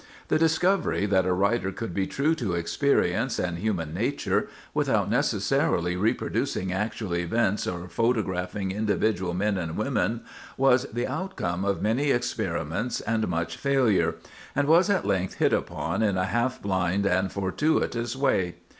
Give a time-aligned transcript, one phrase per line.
[0.29, 5.95] The discovery that a writer could be true to experience and human nature without necessarily
[5.95, 10.21] reproducing actual events or photographing individual men and women,
[10.57, 14.15] was the outcome of many experiments and much failure,
[14.55, 18.55] and was at length hit upon in a half blind and fortuitous way.